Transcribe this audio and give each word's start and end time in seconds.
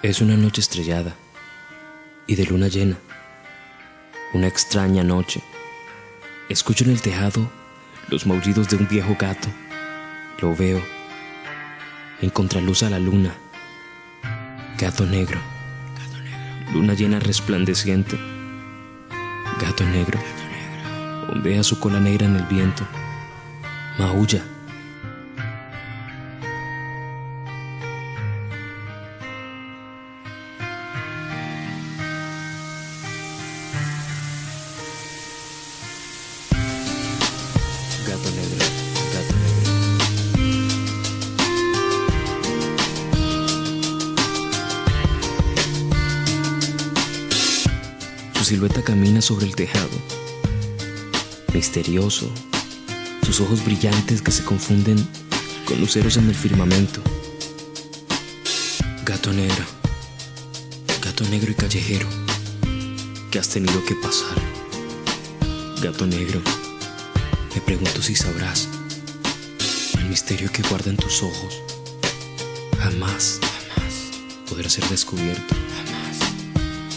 Es 0.00 0.20
una 0.20 0.36
noche 0.36 0.60
estrellada 0.60 1.16
y 2.28 2.36
de 2.36 2.44
luna 2.44 2.68
llena. 2.68 2.96
Una 4.32 4.46
extraña 4.46 5.02
noche. 5.02 5.42
Escucho 6.48 6.84
en 6.84 6.90
el 6.90 7.02
tejado 7.02 7.50
los 8.08 8.24
maullidos 8.24 8.68
de 8.68 8.76
un 8.76 8.86
viejo 8.86 9.16
gato. 9.18 9.48
Lo 10.40 10.54
veo. 10.54 10.80
En 12.22 12.30
contraluz 12.30 12.84
a 12.84 12.90
la 12.90 13.00
luna. 13.00 13.34
Gato 14.78 15.04
negro. 15.04 15.40
Luna 16.72 16.94
llena 16.94 17.18
resplandeciente. 17.18 18.16
Gato 19.60 19.84
negro. 19.84 20.20
Ondea 21.28 21.64
su 21.64 21.80
cola 21.80 21.98
negra 21.98 22.26
en 22.26 22.36
el 22.36 22.44
viento. 22.44 22.86
Maulla. 23.98 24.44
Gato 38.08 38.30
negro, 38.30 38.64
gato 39.12 39.34
negro. 39.44 39.68
Su 48.32 48.44
silueta 48.44 48.82
camina 48.82 49.20
sobre 49.20 49.44
el 49.44 49.54
tejado, 49.54 49.90
misterioso, 51.52 52.30
sus 53.26 53.42
ojos 53.42 53.62
brillantes 53.62 54.22
que 54.22 54.30
se 54.30 54.42
confunden 54.42 55.06
con 55.66 55.78
luceros 55.78 56.16
en 56.16 56.30
el 56.30 56.34
firmamento. 56.34 57.02
Gato 59.04 59.34
negro, 59.34 59.66
gato 61.02 61.24
negro 61.24 61.50
y 61.52 61.54
callejero, 61.54 62.08
que 63.30 63.38
has 63.38 63.50
tenido 63.50 63.84
que 63.84 63.94
pasar. 63.96 64.38
Gato 65.82 66.06
negro, 66.06 66.40
me 67.58 67.64
pregunto 67.64 68.00
si 68.00 68.14
sabrás 68.14 68.68
el 69.98 70.04
misterio 70.04 70.48
que 70.52 70.62
guarda 70.62 70.90
en 70.90 70.96
tus 70.96 71.24
ojos. 71.24 71.60
Jamás, 72.78 73.40
jamás 73.42 73.94
podrá 74.48 74.70
ser 74.70 74.84
descubierto. 74.84 75.56
Jamás. 75.76 76.18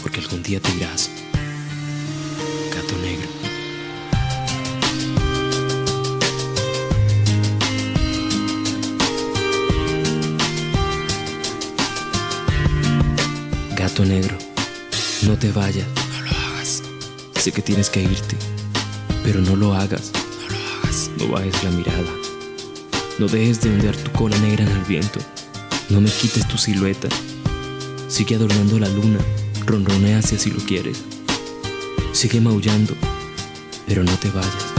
Porque 0.02 0.20
algún 0.20 0.40
día 0.44 0.60
te 0.60 0.70
irás. 0.76 1.10
Gato 2.72 2.96
negro. 2.98 3.28
Gato 13.76 14.04
negro, 14.04 14.38
no 15.22 15.36
te 15.36 15.50
vayas. 15.50 15.88
No 16.12 16.20
lo 16.20 16.30
hagas. 16.30 16.82
Sé 17.40 17.50
que 17.50 17.62
tienes 17.62 17.90
que 17.90 18.02
irte, 18.02 18.36
pero 19.24 19.40
no 19.40 19.56
lo 19.56 19.74
hagas. 19.74 20.12
No 21.18 21.28
bajes 21.28 21.62
la 21.64 21.70
mirada. 21.70 22.12
No 23.18 23.26
dejes 23.26 23.60
de 23.60 23.70
ondear 23.70 23.96
tu 23.96 24.10
cola 24.12 24.36
negra 24.38 24.64
en 24.64 24.70
el 24.70 24.84
viento. 24.84 25.20
No 25.90 26.00
me 26.00 26.10
quites 26.10 26.46
tu 26.48 26.56
silueta. 26.56 27.08
Sigue 28.08 28.36
adornando 28.36 28.78
la 28.78 28.88
luna. 28.88 29.18
Ronronea 29.66 30.22
si 30.22 30.50
lo 30.50 30.58
quieres. 30.64 31.02
Sigue 32.12 32.40
maullando, 32.40 32.94
pero 33.86 34.02
no 34.04 34.12
te 34.18 34.30
vayas. 34.30 34.71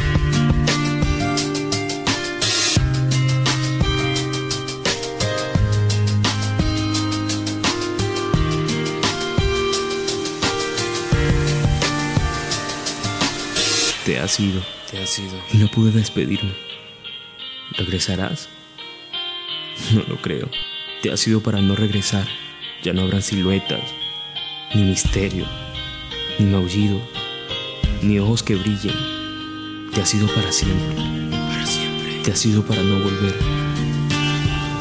Te 14.05 14.19
has 14.19 14.39
ido 14.39 14.61
Te 14.91 15.01
has 15.01 15.17
ido. 15.19 15.33
y 15.53 15.57
no 15.57 15.67
pude 15.69 15.91
despedirme. 15.91 16.53
¿Regresarás? 17.77 18.49
No 19.93 20.03
lo 20.07 20.17
creo. 20.21 20.49
Te 21.01 21.11
has 21.11 21.25
ido 21.27 21.41
para 21.41 21.61
no 21.61 21.75
regresar. 21.75 22.27
Ya 22.83 22.91
no 22.93 23.03
habrán 23.03 23.21
siluetas, 23.21 23.81
ni 24.75 24.83
misterio, 24.83 25.45
ni 26.37 26.45
maullido, 26.45 26.99
ni 28.01 28.19
ojos 28.19 28.43
que 28.43 28.55
brillen. 28.55 28.95
Te 29.93 30.01
has 30.01 30.13
ido 30.13 30.27
para 30.27 30.51
siempre. 30.51 30.95
Para 31.31 31.65
siempre. 31.65 32.19
Te 32.23 32.31
has 32.31 32.45
ido 32.45 32.61
para 32.65 32.81
no 32.81 32.99
volver. 33.03 33.35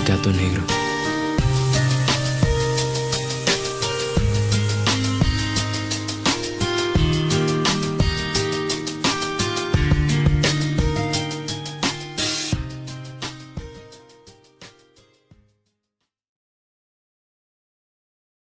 Gato 0.06 0.32
negro. 0.32 0.62